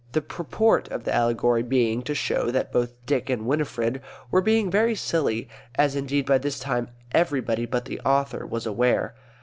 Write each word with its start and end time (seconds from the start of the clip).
the 0.13 0.21
purport 0.23 0.87
of 0.87 1.03
the 1.03 1.13
allegory 1.13 1.61
being 1.61 2.01
to 2.01 2.15
show 2.15 2.49
that 2.49 2.71
both 2.71 2.91
Dick 3.05 3.29
and 3.29 3.45
Winifred 3.45 4.01
were 4.31 4.41
being 4.41 4.71
very 4.71 4.95
silly, 4.95 5.47
as 5.75 5.95
indeed 5.95 6.25
by 6.25 6.39
this 6.39 6.57
time 6.59 6.89
everybody 7.11 7.67
but 7.67 7.85
the 7.85 7.99
author 7.99 8.43
was 8.43 8.65
aware. 8.65 9.13